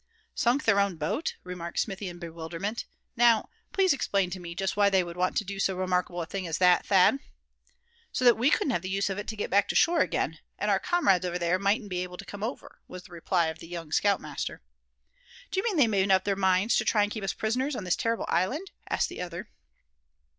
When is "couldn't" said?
8.49-8.71